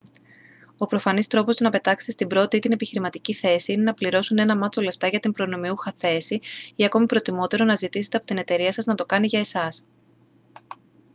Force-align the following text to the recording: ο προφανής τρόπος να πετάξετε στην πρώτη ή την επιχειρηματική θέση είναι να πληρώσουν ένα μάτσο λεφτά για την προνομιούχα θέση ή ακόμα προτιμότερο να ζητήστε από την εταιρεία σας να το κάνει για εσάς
ο 0.77 0.85
προφανής 0.85 1.27
τρόπος 1.27 1.59
να 1.59 1.69
πετάξετε 1.69 2.11
στην 2.11 2.27
πρώτη 2.27 2.55
ή 2.55 2.59
την 2.59 2.71
επιχειρηματική 2.71 3.33
θέση 3.33 3.71
είναι 3.73 3.83
να 3.83 3.93
πληρώσουν 3.93 4.37
ένα 4.37 4.55
μάτσο 4.57 4.81
λεφτά 4.81 5.07
για 5.07 5.19
την 5.19 5.31
προνομιούχα 5.31 5.93
θέση 5.97 6.39
ή 6.75 6.85
ακόμα 6.85 7.05
προτιμότερο 7.05 7.65
να 7.65 7.75
ζητήστε 7.75 8.17
από 8.17 8.25
την 8.25 8.37
εταιρεία 8.37 8.71
σας 8.71 8.85
να 8.85 8.95
το 8.95 9.05
κάνει 9.05 9.27
για 9.27 9.39
εσάς 9.39 9.83